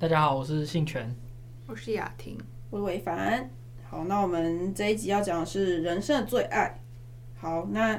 [0.00, 1.12] 大家好，我是信全，
[1.66, 2.38] 我是雅婷，
[2.70, 3.50] 我是伟凡。
[3.90, 6.80] 好，那我们这一集要讲的是人生的最爱。
[7.36, 7.96] 好，那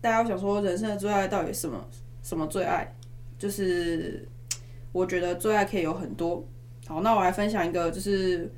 [0.00, 1.84] 大家想说人生的最爱到底什么？
[2.22, 2.94] 什么最爱？
[3.36, 4.28] 就是
[4.92, 6.46] 我觉得最爱可以有很多。
[6.86, 8.48] 好，那我来分享一个，就是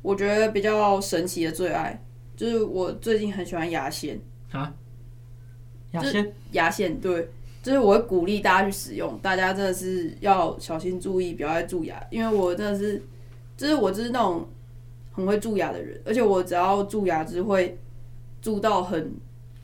[0.00, 2.02] 我觉得比较神奇的最爱，
[2.34, 4.18] 就是我最近很喜欢牙线
[4.52, 4.74] 啊。
[5.90, 6.32] 牙线？
[6.52, 7.28] 牙线，对。
[7.66, 12.00] 就是我会鼓励大家去使用，大家真的是要小心注意，不要再蛀牙。
[12.12, 13.02] 因为我真的是，
[13.56, 14.48] 就是我就是那种
[15.10, 17.76] 很会蛀牙的人，而且我只要蛀牙，就会
[18.40, 19.12] 蛀到很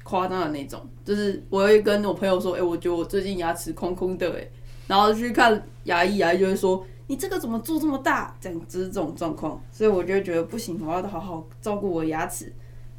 [0.02, 0.80] 夸张的那种。
[1.04, 4.48] 就是我会跟我朋友说：“哎、我觉得我最近牙齿空空的。”哎，
[4.88, 9.62] 然后去看牙医，牙医就会说：“你这个怎么蛀这么大？”这样就是这种状况。
[9.70, 12.52] 所以我就觉得不行，我要好好照顾我的牙齿，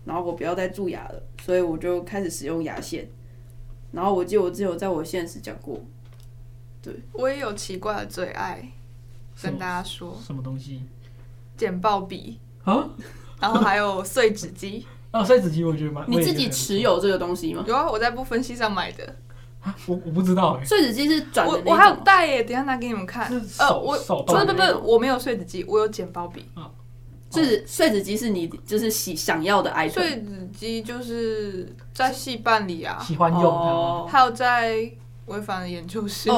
[0.05, 1.21] 然后我不要再蛀牙了。
[1.41, 3.05] 所以我就开始使用牙线。
[3.93, 5.79] 然后我记得我只有在我现实讲过，
[6.81, 8.67] 对，我也有奇怪的最爱，
[9.41, 10.81] 跟大家说什么东西？
[11.55, 12.89] 剪报笔啊，
[13.39, 16.03] 然后还有碎纸机 啊，碎纸机我觉得蛮。
[16.09, 17.63] 你自己持有这个东西吗？
[17.67, 19.15] 有啊，我在不分析上买的。
[19.85, 20.65] 我我不知道哎。
[20.65, 23.31] 碎纸机是转，我我还有带耶，等下拿给你们看。
[23.59, 26.45] 呃，我不不不，我没有碎纸机，我有剪报笔。
[26.55, 26.61] 是
[27.65, 29.89] 碎纸机是你就是喜想要的爱。
[29.89, 33.43] 碎纸机就是在戏办里啊，喜欢用。
[33.43, 34.91] 哦，还有在
[35.25, 36.29] 违反的研究室。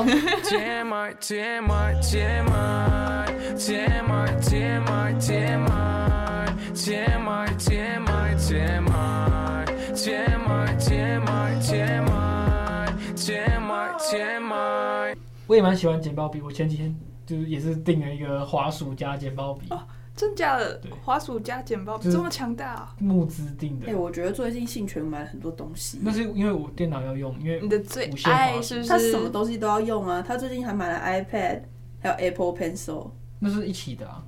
[15.47, 19.67] 我也蛮喜欢剪报笔，我前几天就是也是订了一个滑鼠加剪报笔。
[20.15, 20.81] 真假的？
[21.03, 22.95] 滑鼠加简报这么强大啊！
[22.99, 23.87] 募资定的。
[23.87, 25.99] 哎，我觉得最近信全买了很多东西。
[26.01, 28.87] 那是因为我电脑要用，因为你的最爱是不是？
[28.87, 30.23] 他什么东西都要用啊！
[30.25, 31.61] 他最近还买了 iPad，
[31.99, 33.11] 还有 Apple Pencil。
[33.39, 34.23] 那是一起的啊。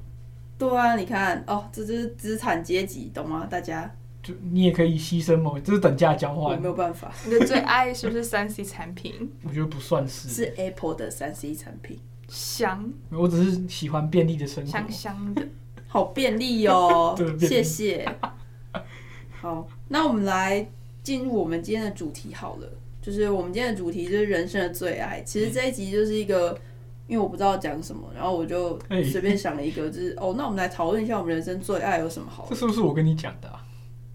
[0.57, 3.47] 对啊，你看哦，这就是资产阶级，懂吗？
[3.49, 3.89] 大家。
[4.21, 6.55] 就你也可以牺牲某，这是等价交换。
[6.55, 7.13] 我没有办法。
[7.23, 9.31] 你的最爱是不是三 C 产品？
[9.43, 10.27] 我觉得不算是。
[10.27, 11.97] 是 Apple 的三 C 产品。
[12.27, 12.91] 香。
[13.09, 14.69] 我只是喜欢便利的生活。
[14.69, 15.47] 香香的。
[15.97, 18.07] 好便利哦， 谢谢。
[19.41, 20.69] 好，那我们来
[21.01, 22.69] 进入我们今天的主题好了，
[23.01, 25.23] 就是我们今天的主题就是人生的最爱。
[25.23, 26.55] 其实这一集就是一个，
[27.07, 28.77] 因为我不知道讲什么，然后我就
[29.11, 32.45] 随便想了一个，就是哦，那我们来讨论一下我们人生最爱有什么好。
[32.47, 33.65] 这是不是我跟你讲的啊？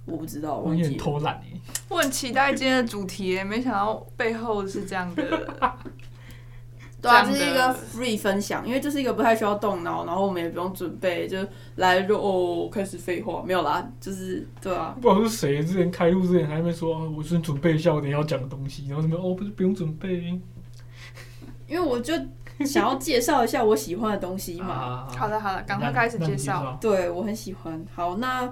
[0.04, 1.42] 我不知道，我有点偷懒。
[1.88, 5.74] 我很期待今天的主题，没想到背后是这样的。
[7.02, 11.36] 对啊，这是一个 free 分享，因为这是一个不太需要动脑，然后我们也不用准备，就
[11.74, 14.96] 来就哦开始废话，没有啦，就是对啊。
[15.00, 20.40] 不知道是谁之前开录之前还没说，我先准备一下我等下要讲的东西，然后什么哦不是不用准备，
[21.66, 22.14] 因为我就
[22.64, 25.08] 想要介绍一下我喜欢的东西嘛。
[25.08, 26.78] 好的好的，赶快开始介绍。
[26.80, 27.84] 对，我很喜欢。
[27.92, 28.48] 好，那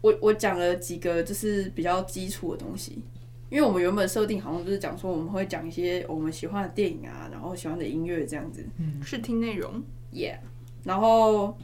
[0.00, 3.02] 我我讲了几个就是比较基础的东西。
[3.50, 8.64] 因为我们原本设定好像就是讲说我们会讲一些我们喜欢的电影啊，然后喜欢的音乐这样子。
[8.78, 9.82] 嗯，视听内容。
[10.12, 10.36] Yeah，
[10.84, 11.58] 然后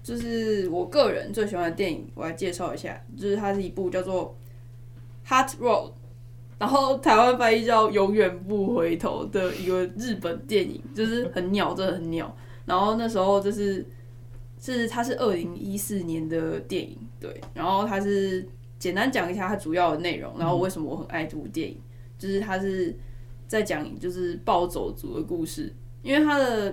[0.00, 4.36] 就是我个人最喜欢的电影，我来介绍一下，就是它是一部叫做
[5.28, 5.88] 《Hot Road》，
[6.58, 12.32] 然后台湾翻译叫《永远不回头》的一个日本电影，就是很鸟，真的很鸟。
[12.64, 13.84] 然后那时候就是
[14.60, 18.48] 是它是二零一四年的电影，对，然后它是。
[18.84, 21.80] 简单讲一下它主要的内容，然后为什么我很爱这部电影，
[22.18, 22.94] 就是它是
[23.48, 26.70] 在讲就是暴走族的故事，因为它的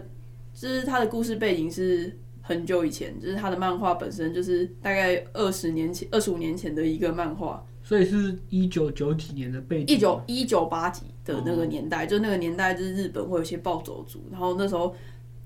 [0.53, 14.93] 就是它的故事背景是很久以前，就是它的漫画本身就是大概二十年前、二十五年前的一个漫画，所以是一九九几年的背景，一九一九八几的那个年代，就那个年代就是日本会有一些暴走族，然后那时候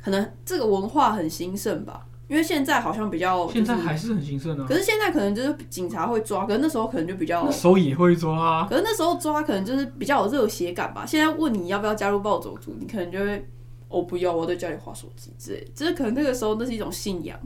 [0.02, 2.08] 可能这个文化很兴盛吧。
[2.28, 4.66] 因为现在好像比较，现在还是很兴盛的。
[4.66, 8.68] 可是现在可能就是警察会抓，可是那时候可能就比较，那时候也会抓啊。
[8.68, 11.06] 可是那时候抓可能就是比较有热血感吧。
[11.06, 13.48] 现在问你要不要加入暴走族，你可能就会，
[13.88, 15.68] 我不要，我在家里划手机之类。
[15.76, 17.40] 就是可能那个时候那是一种信仰。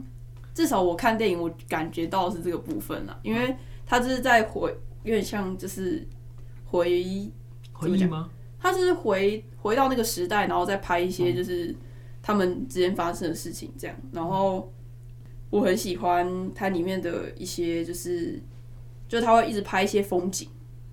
[0.54, 3.54] 至少我看电影，我感觉到是这个部分啦，因为
[3.84, 4.74] 他就是在回，
[5.04, 6.08] 有点像就是
[6.64, 7.30] 回
[7.72, 8.30] 回忆吗？
[8.58, 11.66] 他是回回到那个时代，然后再拍一些就是。
[11.66, 11.76] 嗯
[12.22, 14.70] 他们之间发生的事情，这样，然后
[15.48, 18.40] 我很喜欢它里面的一些，就是，
[19.08, 20.48] 就他会一直拍一些风景，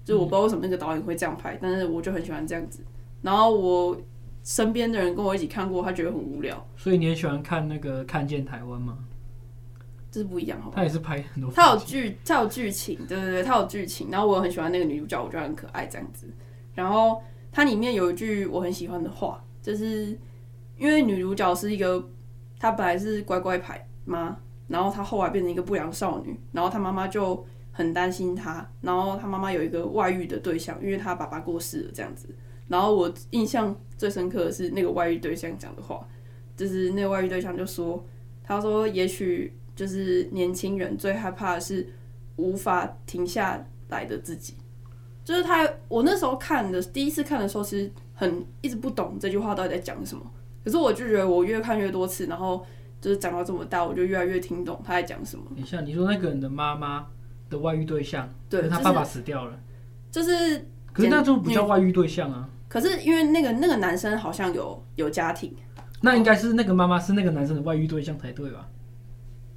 [0.06, 2.80] 就我不知道为什么那个导演会这样拍，但是我就很喜欢这样子。
[3.22, 4.00] 然后我
[4.44, 6.66] 身边的人跟我一起看过，他觉得很无聊。
[6.76, 8.98] 所以你也喜欢看那个《看见台湾》吗？
[10.10, 10.78] 这是不一样，好吧？
[10.78, 14.08] 他也是拍很多，他有剧，他有剧情，对对对，他有剧情。
[14.10, 16.28] 然后我很喜欢那个女主角，我觉得很可爱，这样子。
[16.74, 17.22] 然后
[17.52, 20.18] 它里面有一句我很喜欢的话，就是。
[20.78, 22.10] 因为女主角是一个
[22.60, 24.38] 她本来是乖乖牌嘛，
[24.68, 32.28] 然后她后来变成一个不良少女，然后她妈妈就很担心她，然后她妈妈有一个外遇的对象，因为她爸爸过世了这样子。
[32.68, 36.06] 然后我印象最深刻的是那个外遇对象讲的话，
[36.56, 38.04] 就是那个外遇对象就说，
[38.44, 41.88] 他说也许就是年轻人最害怕的是
[42.36, 44.56] 无法停下来的自己，
[45.24, 50.30] 就是他我那时候看的第一次看的时候，其实很一直不懂这句话到底在讲什么，
[50.68, 52.62] 可是我就觉得我越看越多次，然后
[53.00, 55.46] 就是长到这么大，我就越来越听懂他在讲什么。
[55.56, 57.08] 你像你说那个人的妈妈
[57.50, 59.58] 的外遇对象，对，他爸爸死掉了，
[60.12, 62.50] 就是，可是那就不叫外遇对象啊。
[62.68, 65.56] 可是因为那个那个男生好像有有家庭，
[66.02, 68.68] 那应该是那个妈妈是那个男生的外遇对象才对吧？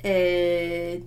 [0.02, 1.02] 诶、欸，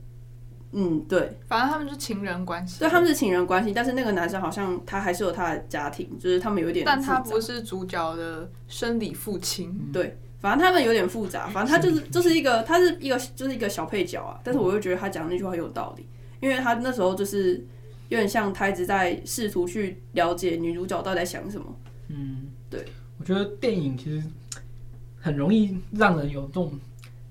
[0.73, 16.05] 嗯，对，反正他们是情人关系，对，他们是情人关系，但是那个男生好像他还是有他的家庭，就是他们有点，但他不是主角的生理父亲，嗯，对，反正他们有点复杂， 反正他就是就是一个，他是一个就是一个小配角啊，但是我又觉得他讲那句话很有道理，
[16.41, 17.63] 因为他那时候就是
[18.09, 21.65] 有点像他一直在试图去了解女主角到底在想什么。
[22.07, 22.83] 嗯，对，
[23.19, 24.23] 我觉得电影其实
[25.19, 26.79] 很容易让人有这种，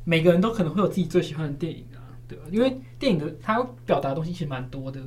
[0.04, 2.44] 每个人都可能会有自己最喜欢的电影啊，对吧？
[2.50, 5.00] 因为电影的它表达的东西其实蛮多的，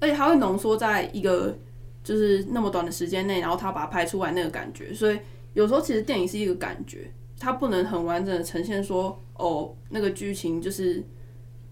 [0.00, 1.56] 而且它会浓缩在一个
[2.02, 5.18] 就是那么短的时间内，然后它把它拍出来那个感觉，所以
[5.54, 7.10] 有时候其实电影是一个感觉，
[7.40, 11.02] 它不能很完整的呈现说哦那个剧情就是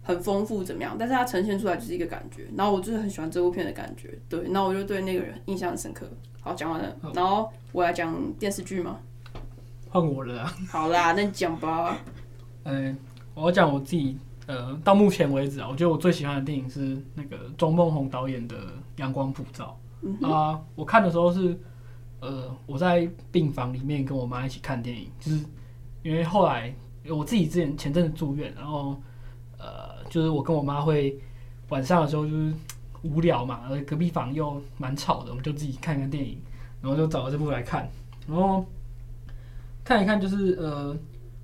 [0.01, 6.09] 很丰富怎么样，但是它呈现出来就是一个感觉，然后我就是很喜欢这部片的感觉，对，然后我就对那个人印象很深刻。
[6.41, 8.99] 好，讲完了，然后我来讲电视剧吗？
[9.91, 10.57] 换我了啊。
[10.71, 11.99] 好啦，那你讲吧。
[12.63, 12.97] 嗯、欸，
[13.35, 14.17] 我要讲我自己。
[14.53, 18.57] 呃，到目前为止啊，我觉得我最喜欢的电影是那个钟梦宏导演的
[18.97, 19.79] 《阳光普照》
[20.27, 20.65] 啊、呃。
[20.75, 21.59] 我看的时候是，
[22.21, 25.43] 呃，我在病房里面跟我妈一起看电影，就是
[26.03, 26.75] 因为后来
[27.09, 29.01] 我自己之前前阵子住院，然后
[29.59, 31.19] 呃，就是我跟我妈会
[31.71, 32.53] 晚上的时候就是。
[33.05, 36.39] 无聊嘛，而隔壁房又蛮吵的，我们就自己看看电影，
[36.81, 37.91] 然后就找了这部来看，
[38.29, 38.65] 然后
[39.83, 40.97] 看一看，就是呃，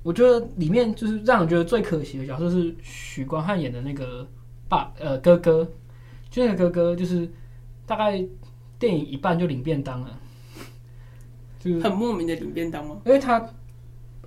[0.08, 4.26] 我觉得里面就是让人觉得最可惜的角色是许光汉演的那个
[4.66, 5.70] 爸呃哥哥，
[6.30, 7.30] 就那个哥哥就是
[7.84, 8.24] 大概
[8.78, 10.18] 电影一半就领便当了，
[11.60, 13.02] 就是很莫名的领便当吗？
[13.04, 13.38] 因为他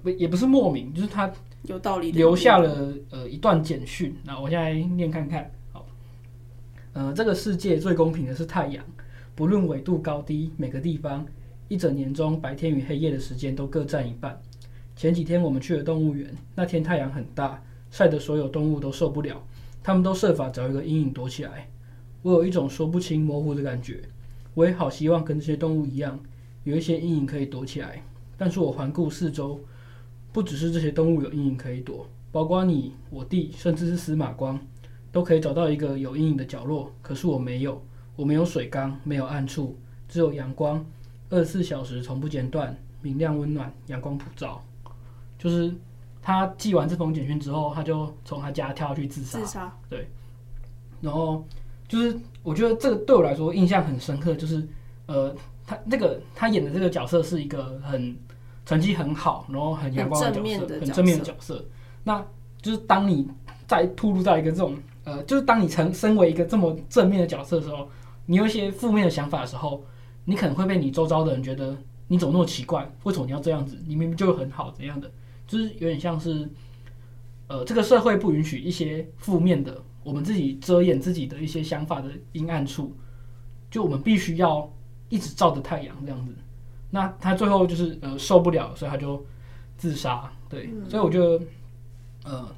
[0.04, 1.33] 不也不是莫名，就是他
[1.63, 5.50] 有道理留下了呃一段简讯，那我现在念看看。
[5.72, 5.88] 好
[6.94, 8.86] 呃，这个世界最公平的是太阳，
[9.33, 11.25] 不论纬度高低，每个地方
[11.69, 14.39] 一整年中白天与黑夜的时间都各占一半。
[14.96, 19.42] 前几天我们去了动物园，那天太阳很大，晒得所有动物都受不了，
[19.82, 21.70] 他们都设法找一个阴影躲起来。
[22.22, 24.02] 我有一种说不清模糊的感觉，
[24.54, 26.20] 我也好希望跟这些动物一样，
[26.64, 28.04] 有一些阴影可以躲起来。
[28.38, 29.60] 但是我环顾四周，
[30.32, 34.60] 不只是这些动物有阴影可以躲，包括你、我弟，甚至是司马光。
[35.12, 37.84] 都可以找到一个有阴影的角落，可是我没有，
[38.16, 39.78] 我没有水缸，没有暗处，
[40.08, 40.86] 只有阳光，
[41.30, 44.64] 二十四小时从不间断，明亮温暖，阳光普照。
[45.42, 45.74] 就是
[46.22, 49.40] 他寄完这封简讯之后，他就从他家跳下去自杀。
[49.40, 49.78] 自杀。
[49.90, 50.08] 对。
[51.02, 51.44] 然后
[51.88, 54.68] 就是我觉得这个对我来说印象很深刻，就是
[55.08, 55.36] 呃，
[55.66, 58.16] 他那个他演的这个角色是一个很
[58.66, 61.66] 成绩很好，然后很阳光的角色，很正面的角色。
[62.04, 62.24] 那
[62.62, 63.28] 就是当你
[63.66, 64.78] 在暴露在一个这种。
[65.04, 67.90] 呃，就是当你成身为一个这么正面的角色的时候，
[68.28, 69.83] 你有一些负面的想法的时候，
[70.26, 71.76] 你可能会被你周遭的人觉得
[72.07, 73.76] 你怎么那么奇怪，为什么你要这样子？
[73.88, 75.10] 你明明就很好，怎样的？
[75.52, 76.48] 就是有点像是，
[77.48, 82.96] 呃，这个社会不允许一些负面的，我们自己遮掩自己的一些想法的阴暗处，
[83.70, 84.72] 就我们必须要
[85.10, 86.34] 一直照着太阳这样子。
[86.90, 89.26] 那他最后就是呃受不了，所以他就
[89.76, 90.31] 自杀。
[90.48, 91.46] 对，嗯、所以我觉得，
[92.24, 92.56] 呃。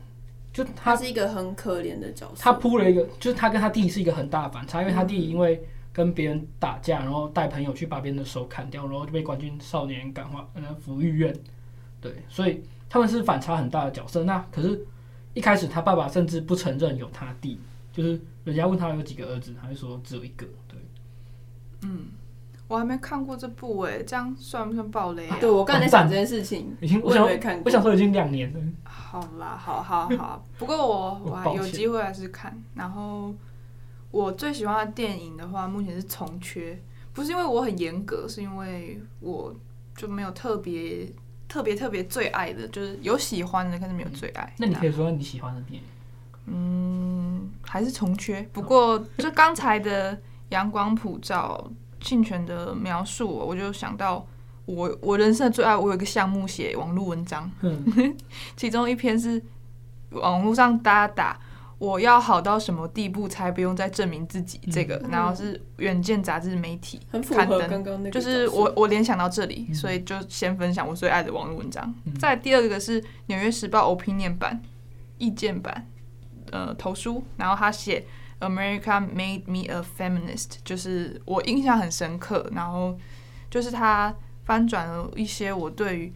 [0.53, 2.43] 就他，他是一个很可怜的角色。
[2.43, 5.59] 他铺了一个，就是他跟他弟是一个很大的反差，因为他弟因为
[5.91, 11.35] 跟别人打架，然后带朋友去把别人的手砍掉，然后就被关进少年感化呃抚育院。
[11.99, 12.61] 对，所以
[12.93, 14.23] 他们是反差很大的角色。
[14.23, 14.85] 那可是，
[15.33, 17.59] 一开始他爸爸甚至不承认有他弟，
[17.91, 20.45] 就是人家问他有几个儿子，他就说只有一个。
[20.67, 20.77] 对，
[21.81, 22.05] 嗯。
[22.67, 25.37] 我还没看过这部哎，这样算不算暴雷啊？
[25.39, 28.59] 对，我刚才在想这件事情，已经我想看，我想说已经两年了。
[28.83, 32.55] 好啦，好好好，不过我我还有机会还是看。
[32.75, 33.33] 然后
[34.11, 36.73] 我最喜欢的电影的话，目前是《重缺》，
[37.11, 39.53] 不是因为我很严格，是因为我
[39.95, 41.11] 就没有特别
[41.53, 44.51] 特别特别最爱的，就是有喜欢的，但是没有最爱。
[44.57, 45.87] 那你可以说你喜欢的电影？
[46.47, 48.41] 嗯，还是《从缺》。
[48.51, 50.13] 不过就刚才的
[50.49, 51.63] 《阳光普照》。
[52.05, 54.27] 庆全的描述，我就想到
[54.65, 58.13] 我我人生的最爱，我有一个项目写网络文章，嗯、
[58.57, 59.41] 其中一篇是
[60.09, 61.39] 网络上大家打
[61.83, 71.93] 我要好到什么地步才不用再证明自己这个，嗯、然后是《远见》杂志媒体刊登，就是我我联想到这里，嗯、所以就先分享我最爱的网络文章。
[72.05, 74.61] 嗯、再第二个是《纽约时报》Opinion 版
[75.17, 75.87] 意见版
[76.51, 78.05] 呃投书，然后他写
[78.39, 82.97] America made me a feminist，就是我印象很深刻，然后
[83.49, 84.15] 就是他。
[84.45, 86.13] 翻转了一些我对于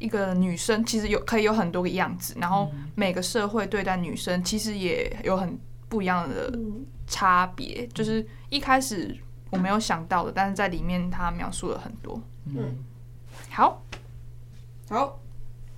[0.00, 5.56] 一个女生其实有可以有很多个样子，然后每个社会对待女生其实也有很
[5.88, 6.52] 不一样的
[7.06, 9.16] 差别，就是一开始
[9.50, 12.20] 我没有想到的，但是在里面他描述了很多。
[12.46, 12.76] 嗯，
[13.50, 13.80] 好，
[14.88, 15.20] 好，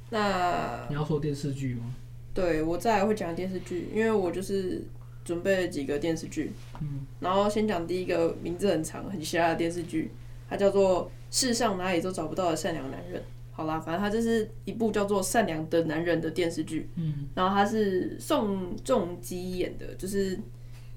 [0.08, 1.94] 那你要说电视剧吗？
[2.32, 4.82] 对，我再来会讲电视剧，因为我就是
[5.24, 10.10] 准备了几个电视剧，嗯，然后先讲第一个名字很长很瞎的电视剧，
[10.48, 11.10] 它叫做。
[11.34, 13.22] 世上哪里都找不到的善良男人。
[13.54, 16.88] 好啦，反正它就是一部叫做《善良的男人》的电视剧。
[16.96, 20.38] 嗯，然后他是宋仲基演的，就是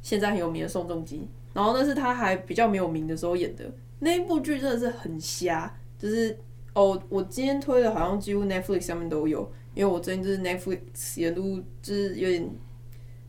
[0.02, 1.28] 现在很有名的宋仲基。
[1.54, 3.70] 然后那是他还比较没有名的时候演的
[4.00, 5.78] 那一部剧，真的是很瞎。
[6.00, 6.38] 就是
[6.74, 12.50] 哦，我今天推的好像几乎 Netflix 上面都有，因为我最近就是 Netflix 也都就是有点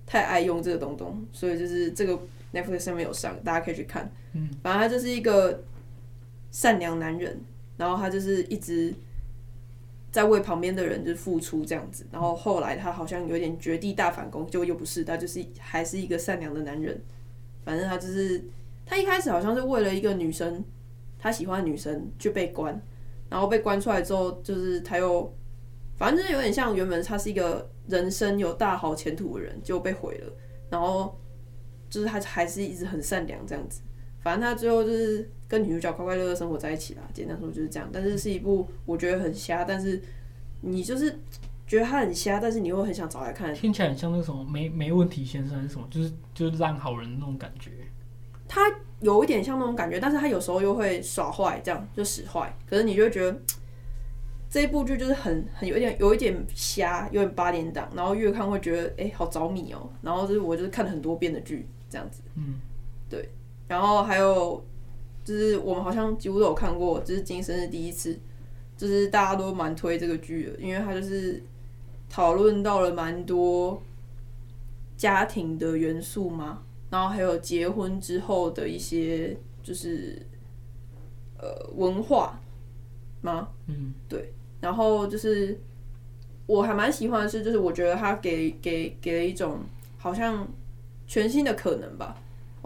[0.06, 2.16] 太爱用这个东东，所以就是这个
[2.52, 4.09] Netflix 上面有上，大家可以去看。
[4.35, 5.64] 嗯，反正他就是一个。
[6.52, 7.38] 善良男人，
[7.76, 8.95] 然后他就是一直
[10.16, 16.99] 在为旁边的人就是付出这样子，然后后来他好像有点绝地大反攻，就又不是，他就是还是一个善良的男人。
[17.66, 18.42] 反正他就是
[18.87, 20.64] 他一开始好像是为了一个女生，
[21.18, 22.80] 他喜欢女生就被关，
[23.28, 25.30] 然后被关出来之后，就是他又
[25.99, 30.32] 反正就是有点像原本他是一个人生有大好前途的人，就被毁了，
[30.70, 31.14] 然后
[31.90, 33.82] 就是他还是一直很善良这样子。
[34.26, 35.30] 反正他最后就是。
[35.49, 37.88] 跟女主角快快乐乐生活在一起啦，简单说就是这样。
[37.92, 40.02] 但是是一部我觉得很瞎，但是
[40.61, 41.21] 你就是
[41.68, 43.54] 觉得他很瞎，但是你又很想找来看。
[43.54, 47.71] 听起来很像那个什么没没问题先生还是什么，就是就是烂好人那种感觉。
[48.49, 48.61] 他
[48.99, 52.52] 有一点像那种感觉，但是他有时候又会耍坏，这样就使坏。
[52.68, 53.40] 可是你就会觉得
[54.50, 59.92] 这一部剧就是很很有一点有一点瞎，有点八点档，然后越看会觉得哎、欸、好着迷哦、喔。
[60.02, 62.54] 然后就是我就是看了很多遍的剧这样子，嗯，
[63.09, 63.28] 对。
[63.68, 64.64] 然后还有。
[65.25, 68.16] 就是我们好像几乎都有看过，这是今生是第一次，
[68.76, 71.42] 就是大家都蛮推这个剧的，因为它就是
[72.08, 73.82] 讨论到了蛮多
[74.96, 80.16] 家庭的元素嘛，然后还有结婚之后的一些就是
[81.40, 82.38] 呃文化
[83.20, 83.49] 吗？
[83.66, 84.32] 嗯，对。
[84.61, 85.58] 然后就是
[86.46, 89.58] 我还蛮喜欢的是，就是我觉得他给给给了一种
[89.99, 90.46] 好像
[91.08, 92.16] 全新的可能吧。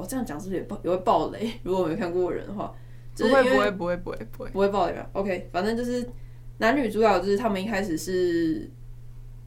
[0.01, 1.53] 我、哦、这样讲是不是也爆也会爆雷？
[1.63, 2.75] 如果我没看过人的话，
[3.15, 6.09] 不会不会不会不会不会不会爆雷吧？OK，反正就是
[6.57, 8.71] 男女主角就是他们一开始是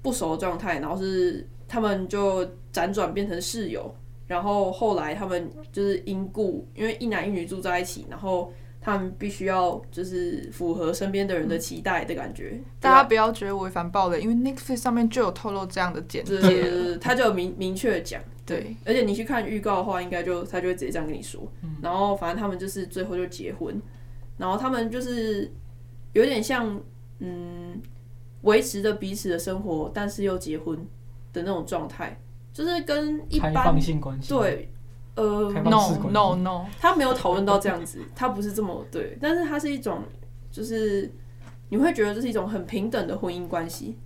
[0.04, 3.92] 不熟的状态，然后是他们就辗转变成室友，
[4.28, 12.52] 然后后来他们就是因故，因为一男一女住在一起，然后他们必须要就是符合身边的人的期待的感觉。
[12.54, 18.22] 嗯、大家不要觉得违反暴雷，因为 Netflix 上面就有透露这样的简介，就是他就有明明确的讲。
[18.46, 21.42] 对，而且你去看预告的话，应该就他就会直接这样跟你说。
[21.62, 23.82] 嗯、然后反正他们就是最后就结婚，
[24.38, 25.50] 然后他们就是
[26.12, 26.80] 有点像
[27.20, 27.80] 嗯
[28.42, 30.78] 维持着彼此的生活，但是又结婚
[31.32, 32.20] 的那种状态，
[32.52, 34.70] 就是跟一般开放性关系对
[35.16, 40.04] 呃 no no no，他没有讨论到这样子，他不是这么对， 但是他是一种
[40.52, 41.10] 就是
[41.70, 43.98] 你会觉得这是一种很平等的婚姻关系。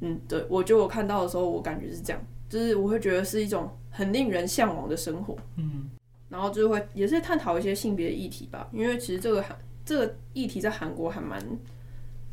[0.00, 2.22] 嗯，对，我觉得我看到的时候，我感觉是这样。
[2.48, 5.90] 就是我会觉得是一种很令人向往的生活，嗯，
[6.28, 11.40] 然后就会也是探讨一些性别的议题吧，因为其实这个韩这个议题在韩国还蛮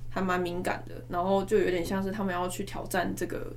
[0.10, 3.52] 还蛮敏感的，然后就有点像是他们要去挑战这个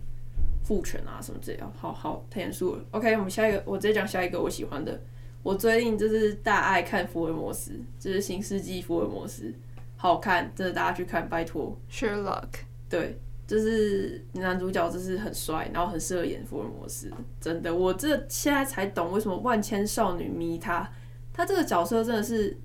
[0.65, 2.85] 父权啊什么之类的，好好太严肃了。
[2.93, 5.01] OK，我们下一个，我直接讲下一个我喜欢的，
[5.43, 9.53] 我最近就是大爱看福尔摩斯，就是新世纪福尔摩斯，
[9.97, 11.77] 好看，真的大家去看，拜托。
[11.91, 12.49] Sherlock，
[12.89, 13.19] 对。
[13.47, 17.09] 就是男主角就是很帅，然后很适合演福尔摩斯，
[17.41, 20.91] 真的，我这现在才懂为什么万千少女迷他。
[21.33, 22.59] 他这个角色真的是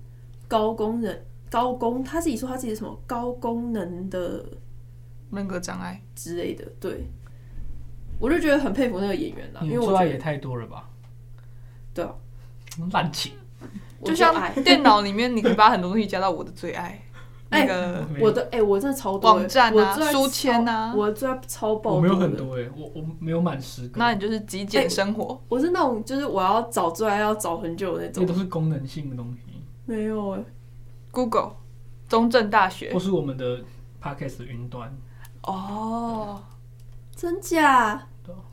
[0.48, 4.44] 高功能、高功，他自己说他自己是什么高功能的
[5.32, 6.66] 人格障碍之类的。
[6.80, 7.06] 对，
[8.18, 10.90] 我就觉得很佩服那个演员了，因为我觉得也太多了吧？
[11.94, 12.16] 对啊，
[12.92, 13.34] 滥情，
[14.04, 14.34] 就像
[14.64, 17.00] 电脑里面，你可以把很多东西加到我的最爱。
[17.52, 21.96] 那个我的哎，我真的超多网站啊，书签啊，我最爱超爆。
[21.96, 24.00] 我没有很多哎，我我没有满十个。
[24.00, 25.40] 那你就是极简生活。
[25.50, 28.26] 我是那种就是我要找最爱要找很久的那种。
[28.26, 29.62] 这都是功能性的东西。
[29.86, 30.40] 没有哎
[31.12, 31.52] ，Google
[32.08, 33.60] 中正大学，或是我们的
[34.02, 34.90] Podcast 云端。
[35.44, 36.42] 哦，
[37.14, 38.08] 真假？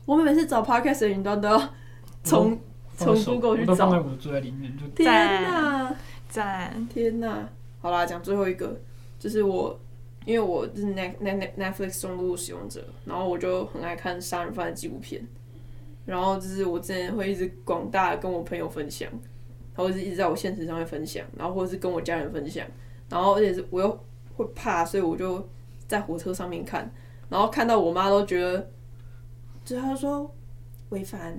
[0.05, 1.69] 我们每次找 Podcast 云端都要
[2.23, 2.59] 从
[2.97, 4.75] 从 Google 去找，都放在我的最爱里面。
[4.77, 5.07] 就天
[5.43, 5.95] 哪，
[6.27, 6.87] 赞！
[6.93, 7.47] 天哪！
[7.81, 8.77] 好啦，讲最后一个，
[9.19, 9.77] 就是我，
[10.25, 15.21] 因为我是 Net Net Netflix 重度使用者，然后我就很爱看杀人犯的纪录片，
[16.05, 19.09] 然后就是我之前会一直广大的跟我朋友分享，
[19.75, 22.65] 然后是一直在我现实上面分享，然后或者是跟我家人分享，
[23.09, 24.05] 然后而且是我又
[24.37, 25.45] 会怕，所以我就
[25.85, 26.89] 在火车上面看，
[27.27, 28.69] 然后看到我妈都觉得，
[29.65, 30.33] 就她说，
[30.89, 31.37] 伟凡，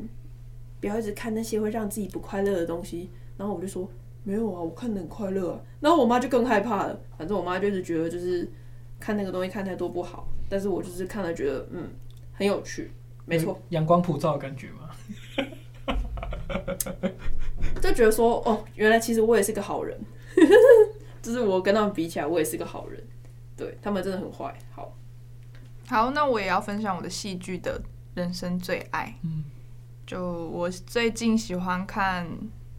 [0.80, 3.08] 不要一直看那些会让自己不快乐的东西，
[3.38, 3.88] 然后我就说。
[4.22, 5.60] 没有啊，我看的很快乐啊。
[5.80, 7.00] 然后我妈就更害怕了。
[7.16, 8.50] 反正我妈就是觉得就是
[8.98, 11.88] 看那个东西看太多不好，但是我就是看了觉得嗯
[12.32, 12.90] 很有趣，
[13.24, 14.90] 没错，阳光普照的感觉嘛。
[17.80, 19.98] 就觉得说哦，原来其实我也是个好人，
[21.22, 23.02] 就是我跟他们比起来，我也是个好人。
[23.56, 24.54] 对，他们真的很坏。
[24.70, 24.96] 好，
[25.88, 27.80] 好，那我也要分享我的戏剧的
[28.14, 29.14] 人生最爱。
[29.22, 29.44] 嗯，
[30.06, 32.26] 就我最近喜欢看《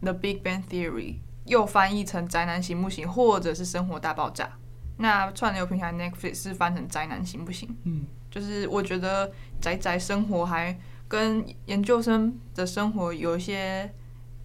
[0.02, 1.14] The Big Bang Theory》。
[1.44, 4.50] 又翻译成宅男行不行，或者是生活大爆炸。
[4.98, 7.68] 那串流平台 Netflix 是翻成宅男行不行？
[7.84, 13.92] 嗯，就是我觉得宅宅生活还跟研究生的生活有一些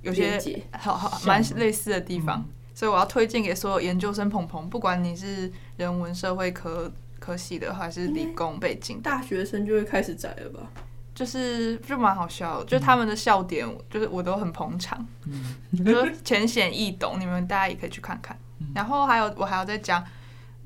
[0.01, 10.71] 有些好好蛮类似的地方，所以我要推荐给所有研究生朋朋，不管你是人文社会科科系的，还是理工背景，大学生就会开始宅了吧？
[11.17, 18.37] 就是就蛮好笑的，就他们的笑点，就是我都很捧场，嗯， 就浅显易懂，你们大家也可以去看看。
[18.75, 20.03] 然后还有我还要再讲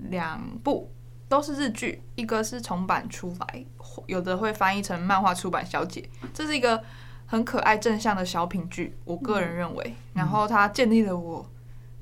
[0.10, 0.92] 两部，
[1.30, 3.66] 都是日剧，一个是重版出来，
[4.08, 6.04] 有的会翻译成漫画出版小姐，
[6.34, 6.84] 这是一个
[7.26, 9.96] 很可爱正向的小品剧，我个人认为。
[10.14, 11.50] 然后它建立了我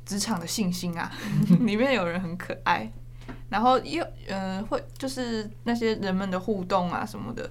[0.03, 1.12] 职场的信心啊，
[1.62, 2.91] 里面有人很可爱，
[3.50, 7.48] 然后又嗯、呃、会就是那些人们的互动啊什么的。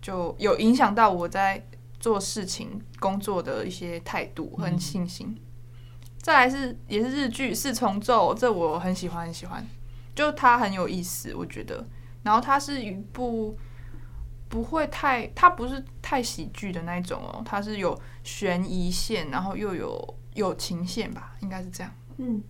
[0.00, 1.66] 就有影响到我在
[1.98, 5.28] 做事情、工作的一些态度和信心。
[5.28, 5.38] 嗯、
[6.18, 9.66] 再来是也是日剧《四重奏》，这我很喜欢很喜欢，
[10.14, 11.84] 就它很有意思，我觉得。
[12.22, 13.58] 然后它是一部
[14.48, 21.92] 不会太，它不是太喜剧的那一种哦，它是有悬疑线，然后又有友情线吧，应该是这样。
[22.18, 22.40] 嗯。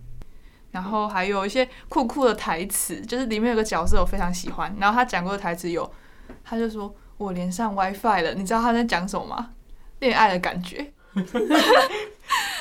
[0.71, 5.91] 然后还有一些酷酷的台词，就是里面有个角色我非常喜欢，然后他讲过的台词有，
[6.43, 6.95] 他就说。
[7.19, 9.49] 我连上 WiFi 了，你知道他在讲什么吗？
[9.99, 10.93] 恋爱的感觉。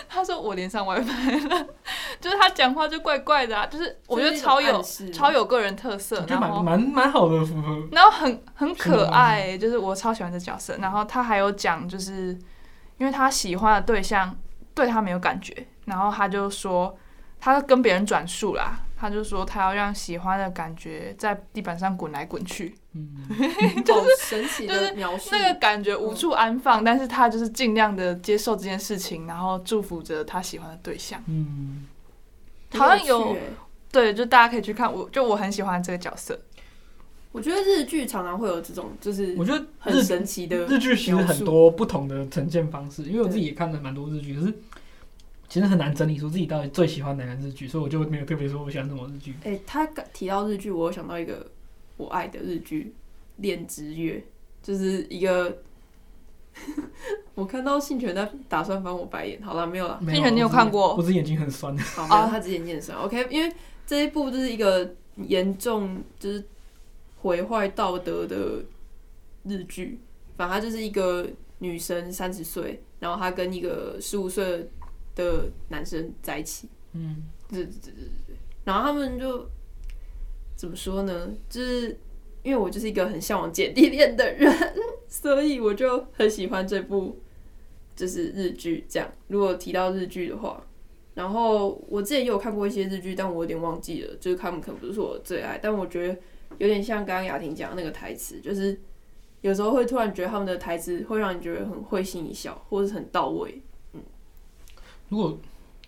[0.08, 1.66] 他说我连上 WiFi 了，
[2.20, 7.36] 就是他讲话就怪怪的啊，就是我觉得超有超有个人特色，然后蛮蛮好的，
[7.92, 10.76] 然后很很可爱，就是我超喜欢这角色。
[10.80, 12.36] 然后他还有讲，就是
[12.96, 14.34] 因为他喜欢的对象
[14.74, 16.98] 对他没有感觉，然后他就说
[17.38, 18.80] 他跟别人转述啦。
[19.00, 23.24] 他就说他要让喜欢的感觉在地板上滚来滚去，嗯，
[23.86, 31.86] 就是神奇的描述，那个感觉无处安放，嗯，但是他就是尽量的接受这件事情，然后祝福着他喜欢的对象，嗯，
[32.72, 33.36] 好像有，
[33.92, 36.36] 对，就大家可以去看，我就我很喜欢这个角色。
[37.30, 44.52] 我觉得日剧常常会有这种，就是我觉得很神奇的日剧其实很多不同的呈现方式，因为我自己也看了蛮多日剧，可是。
[45.48, 49.32] 其实很难整理出自己到底最喜欢哪个日剧，所以我就没有特别说我喜欢什么日剧。
[49.44, 51.50] 哎、欸，他提到日剧，我有想到一个
[51.96, 52.94] 我爱的日剧
[53.42, 54.18] 《恋之月》，
[54.62, 55.62] 就是一个
[57.34, 59.98] 我看到信全在打算翻我白眼，好了，没有了。
[60.04, 60.94] 信全，你有看过？
[60.94, 61.74] 我只眼睛很酸。
[61.96, 62.98] 好，没有，他只眼睛很酸。
[62.98, 63.50] OK，因为
[63.86, 66.44] 这一部就是一个严重就是
[67.22, 68.62] 毁坏道德的
[69.44, 69.98] 日剧，
[70.36, 71.26] 反正他就是一个
[71.60, 74.70] 女生三十岁，然后她跟一个十五岁。
[75.24, 79.48] 的男生在一起，嗯，对对对对对，然后他们就
[80.56, 81.30] 怎么说呢？
[81.48, 81.98] 就是
[82.42, 84.52] 因为我就是一个很向往姐弟恋的人，
[85.08, 87.18] 所以我就很喜欢这部
[87.96, 88.84] 就是日剧。
[88.88, 90.62] 这样，如果提到日剧的话，
[91.14, 96.16] 然后我之前也有看过一些日剧，但我有点忘记了，就是他们可能不是我的最爱，但我觉得
[96.58, 98.80] 有点像刚刚雅婷讲的那个台词，就是
[99.40, 103.60] 有时候会突然觉得他们的台词会让你觉得很会心一笑，或者是很到位。
[105.08, 105.38] 如果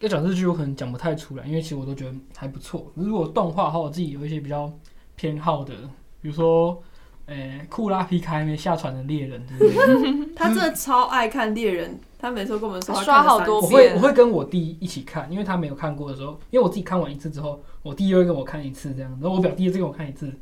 [0.00, 2.90] 要讲日剧，我可能讲不太出来，因为其实我都觉得还不错。
[2.94, 4.72] 如果动画的话，我自己有一些比较
[5.14, 5.74] 偏好的，
[6.22, 6.82] 比如说，
[7.26, 9.44] 诶、欸，库拉皮卡没下船的猎人？
[10.34, 13.72] 他真的超爱看猎人，他每次跟我们说他刷好多遍。
[13.72, 20.32] 我会我会跟我弟一起看，因为他没有看过的时候，因为我自己看完一次之后，我弟又会跟我看一次这样，然后我表弟也再跟我看一次，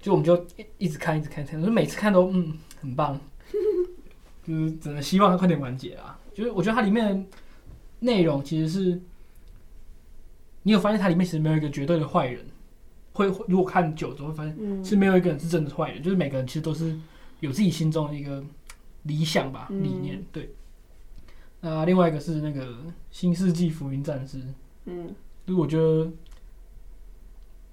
[0.00, 3.18] 就我们就一一直看一直看，就每次看都嗯很棒，
[4.46, 6.16] 就是只能希望他快点完结啊。
[6.32, 7.26] 就是我觉得它里面。
[8.00, 9.00] 内容其实是
[10.62, 12.44] 你有发现它里面其实没有一个绝对的坏人，
[13.12, 16.98] 会如果看久了会发现是没有一个人是真的坏人，就是每个人其实都是
[17.40, 18.42] 有自己心中的一个
[19.04, 20.22] 理想吧，理念。
[20.32, 20.54] 对。
[21.60, 22.66] 那另外一个是那个
[23.10, 24.38] 《新世纪福音战士》，
[24.84, 25.14] 嗯，
[25.46, 26.12] 就是我觉得，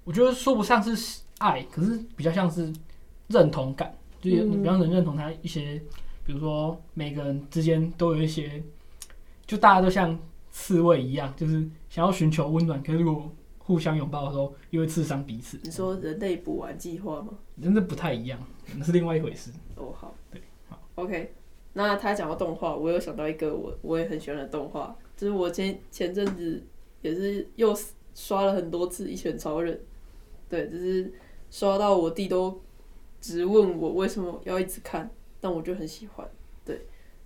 [0.04, 2.72] 我觉得说不上是爱，可是比较像是
[3.28, 5.82] 认同感，就是你比较能认同他一些，
[6.24, 8.62] 比如说每个人之间都有一些，
[9.52, 10.18] 就大家都像
[10.50, 15.60] 刺猬一样，就是想要寻求温暖，可是如果互相拥抱的时候，又会刺伤彼此。
[15.62, 17.34] 你说人类补完计划吗？
[17.60, 18.42] 真的不太一样，
[18.78, 19.50] 那是另外一回事。
[19.76, 21.34] 哦，好，对，好，OK。
[21.74, 26.64] 那他讲到动画，我有想到一个我我也很喜欢的动画，就是我前前阵子
[27.02, 27.76] 也是又
[28.14, 29.74] 刷了很多次《一拳超人》，
[30.48, 31.12] 对，就是
[31.50, 32.58] 刷到我弟都
[33.20, 35.10] 直问我为什么要一直看，
[35.42, 36.41] 但我就很喜欢，对。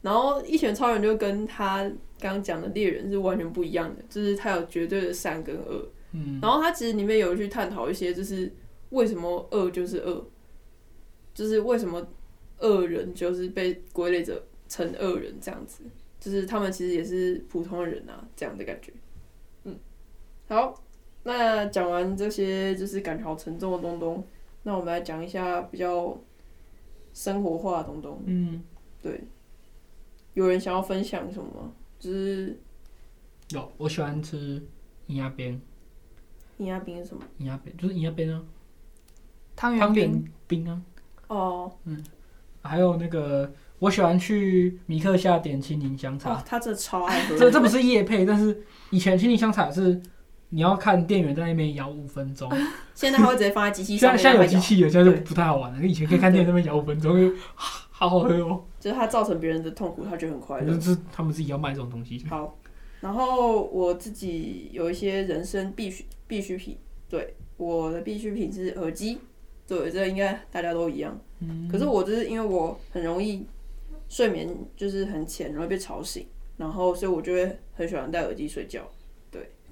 [0.06, 1.82] 然后《一拳超人》就跟他
[2.18, 8.50] 刚刚讲的猎人是完全不一样的，就是他有绝对的善跟恶，嗯，然后他其实里面有去探讨一些，就是
[8.90, 10.24] 为什么恶就是恶，
[11.34, 12.06] 就是为什么。
[12.58, 15.82] 恶人就是被归类着成恶人这样子，
[16.18, 18.90] 就是他们其实也是普通人啊，这样的感觉。
[19.64, 19.78] 嗯，
[20.48, 20.82] 好，
[21.24, 24.26] 那讲完这些就是感觉好沉重的东东，
[24.62, 26.18] 那我们来讲一下比较
[27.12, 28.22] 生活化的东东。
[28.24, 28.62] 嗯，
[29.02, 29.20] 对，
[30.36, 31.72] 有人想要分享什么？
[31.98, 32.60] 就是
[33.48, 34.62] 有，我喜欢吃
[35.06, 35.58] 银牙边。
[36.58, 37.22] 银牙饼是什么？
[37.38, 38.42] 银牙边就是银牙边啊，
[39.56, 40.82] 汤圆冰啊。
[41.28, 42.04] 哦，嗯。
[42.60, 46.34] 还有那个，我喜欢去米克夏点青柠香茶。
[46.44, 47.38] 他这超爱喝。
[47.38, 50.02] 这这不是夜配，但是以前青柠香茶是
[50.50, 52.50] 你要看店员在那边摇五分钟。
[52.94, 54.18] 现在他会直接放在机器上面。
[54.22, 55.86] 现在有机器了，现在就不太好玩了。
[55.86, 58.64] 以前可以看店员在那边摇五分钟， 好好喝哦。
[58.78, 60.74] 就是他造成别人的痛苦，他觉得很快乐。
[60.74, 62.24] 就是他们自己要卖这种东西。
[62.28, 62.56] 好，
[63.00, 66.76] 然后我自己有一些人生必需必需品。
[67.08, 69.18] 对，我的必需品是耳机。
[69.66, 71.18] 对，这应该大家都一样。
[71.40, 71.68] 嗯。
[71.68, 73.44] 可是我就是因为我很容易
[74.08, 76.24] 睡眠就是很浅，容易被吵醒，
[76.56, 78.82] 然后所以我就会很喜欢戴耳机睡觉。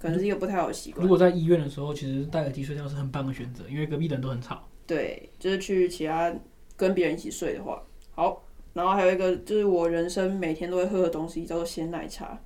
[0.05, 1.03] 对，可能是一个不太好的习惯。
[1.03, 4.63] 如果在医院的时候，其实戴耳机睡觉是很棒的选择，因为隔壁的人都很吵。
[4.87, 6.35] 对，就是去其他
[6.77, 8.43] 跟别人一起睡的话，好。
[8.75, 12.37] 然后还有一个就是我人生每天都会喝的东西，叫做鲜奶茶，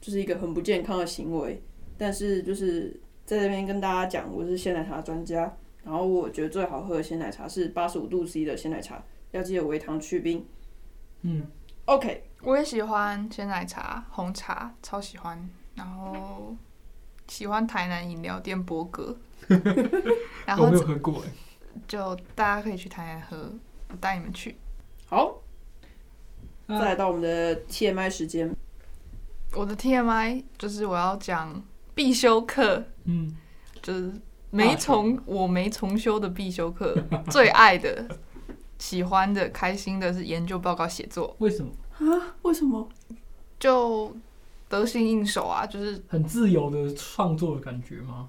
[0.00, 1.60] 就是一个很不健康的行为，
[1.98, 5.56] 但是就是在这边跟大家讲，我是鲜奶茶专家。
[5.82, 10.46] 然后我觉得最好喝的鲜奶茶是八十五度 C 的鲜奶茶，要记得微糖去冰。
[11.22, 11.44] 嗯
[11.86, 15.50] ，OK，我也喜欢鲜奶茶、红茶，超喜欢。
[15.74, 16.54] 然后
[17.32, 19.16] 喜欢台南饮料店波哥，
[20.44, 21.24] 然后我没有喝过，
[21.88, 23.50] 就大家可以去台南喝，
[23.88, 24.58] 我带你们去。
[25.06, 25.40] 好，
[26.68, 28.54] 再来到我们的 TMI 时间。
[29.54, 31.62] 我的 TMI 就是我要讲
[31.94, 33.34] 必修课，嗯，
[33.80, 34.12] 就是。
[34.54, 36.94] 没重，我没重修的必修课，
[37.32, 38.06] 最爱的、
[38.76, 41.34] 喜欢的、开心的是研究报告写作。
[41.38, 42.36] 为什么啊？
[42.42, 42.86] 为什么？
[43.58, 44.14] 就
[44.80, 48.28] 得心应手啊，就是很自由的创作的感觉吗？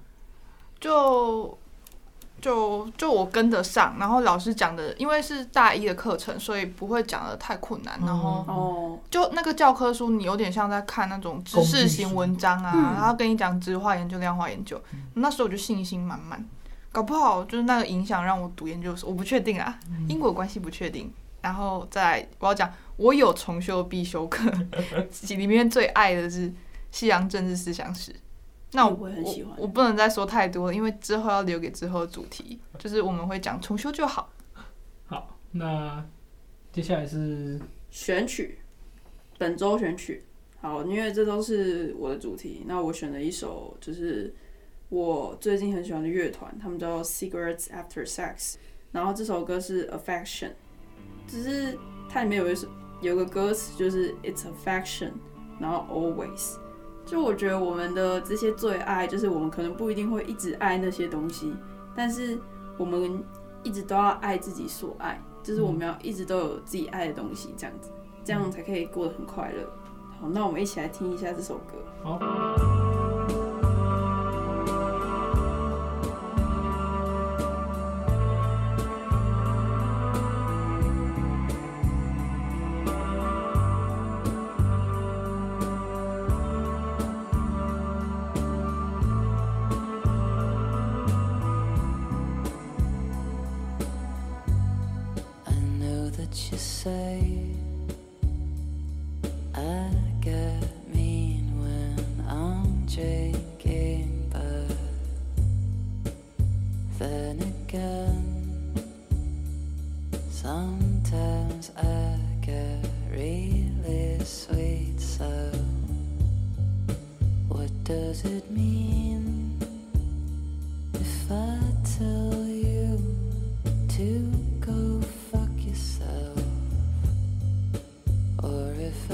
[0.79, 1.58] 就。
[2.41, 7.97] 就就我跟得上，然后老师讲的，因为是大一的课程，所以不会讲的太困难。
[8.06, 14.77] 然后哦，就那个教科书，你有点像在看那种知识型文章啊，然后跟你讲质化研究、量化研究。
[15.13, 16.45] 那时候我就信心满满，
[16.91, 19.79] 搞不好就是那个影响让我读研究所，我不确定啊，
[20.10, 21.10] 因果关系不确定。
[21.43, 24.49] 然后再我要讲，我有重修必修课，
[25.27, 26.51] 里面最爱的是
[26.89, 28.15] 西洋政治思想史。
[28.71, 34.32] 那我我我不能再说太多了，因为之后要留给之后的主题，就是我们会讲重修就好。
[35.06, 36.03] 好，那
[36.71, 37.60] 接下来是
[37.91, 38.60] 选曲，
[39.38, 40.23] 本周选曲。
[40.60, 44.34] 好，因为这都是我的主题，那我选了一首，就是
[44.88, 48.56] 我最近很喜欢的乐团，他们叫 Cigarettes After Sex，
[48.93, 50.51] 然后这首歌是 Affection，
[51.28, 51.78] 只是
[52.10, 52.68] 它里面有一首
[53.02, 55.12] 有个歌词就是 It's Affection，
[55.60, 56.56] 然后 Always。
[57.06, 61.54] 就我觉得我们的这些最爱，就是我们可能不一定会一直爱那些东西，
[61.94, 62.40] 但是
[62.78, 63.22] 我们
[63.62, 67.92] 一直都要爱自己所爱，就是我们要一直都有自己爱的东西，这样子，
[68.24, 69.70] 这样才可以过得很快乐。
[70.22, 71.74] 好，那我们一起来听一下这首歌。
[72.02, 72.83] 好。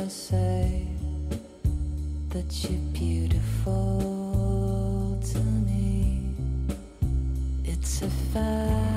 [0.10, 0.88] say
[2.30, 4.02] that you're beautiful
[5.22, 6.34] to me.
[7.64, 8.89] It's a fact.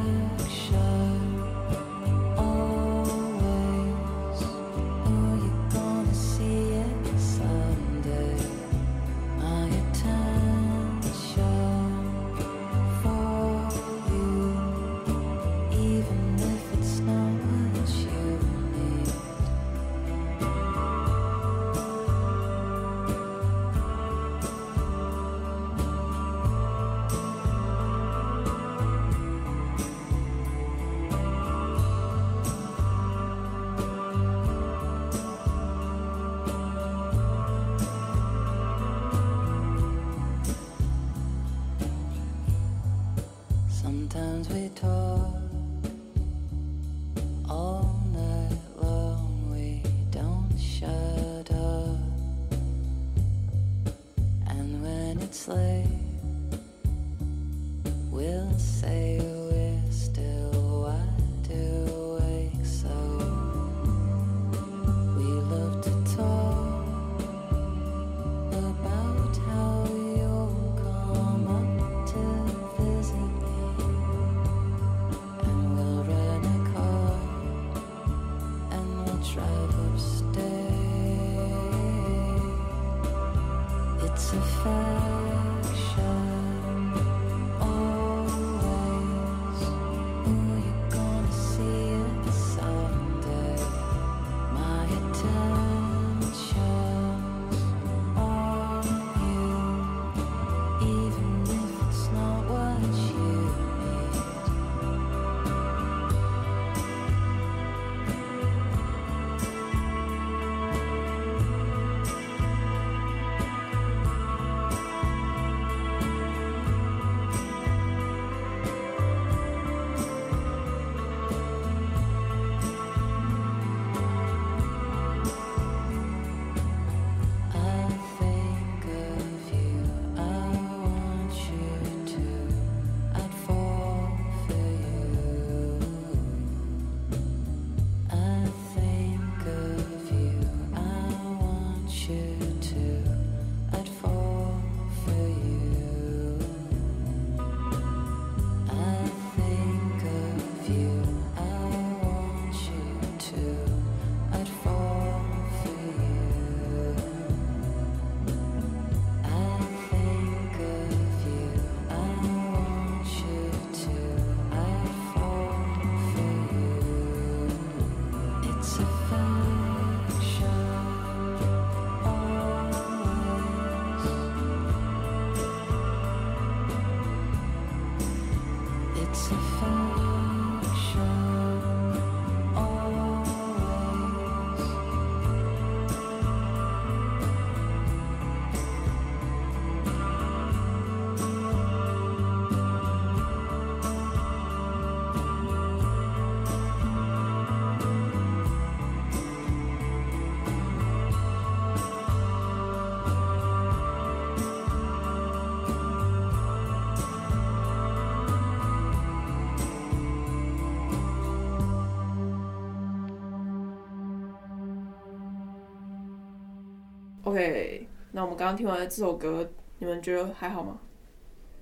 [217.25, 220.79] OK，那我们刚刚听完这首歌，你们觉得还好吗？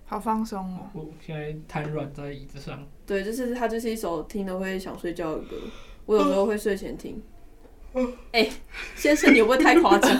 [0.06, 0.90] 好放松哦！
[0.92, 2.84] 我现在瘫软在椅子上。
[3.06, 5.56] 对，就是它就是一首听了会想睡觉的歌。
[6.06, 7.22] 我有时候会睡前听。
[8.32, 8.52] 哎、欸，
[8.96, 10.10] 先生，你会不会太夸张？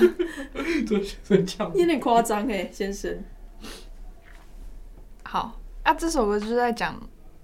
[1.25, 1.73] 睡觉。
[1.75, 3.21] 有点夸张哎，先生。
[5.25, 7.01] 好啊，这首歌就是在讲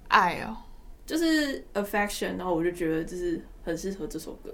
[0.08, 0.56] 爱哦，
[1.04, 4.52] 就是 affection，然后我就觉得就是很适合这首歌。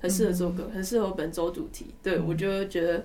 [0.00, 1.94] 很适合这首歌，很适合本周主题。
[2.02, 3.04] 对、嗯、我就觉得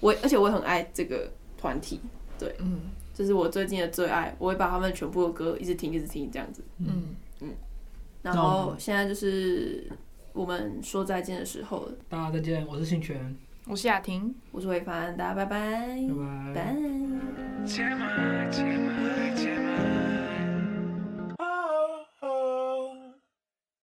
[0.00, 2.00] 我，而且我很爱这个团体。
[2.38, 2.80] 对，嗯，
[3.12, 4.34] 这是我最近的最爱。
[4.38, 6.62] 我会把他们全部的歌一直听，一直听，这样子。
[6.78, 7.48] 嗯嗯。
[8.22, 9.90] 然后现在就是
[10.32, 11.92] 我们说再见的时候了。
[12.08, 15.98] 大家再见，我是信全，我是雅婷，我是伟凡，大家拜拜，
[16.54, 16.76] 拜拜，
[19.66, 19.69] 拜。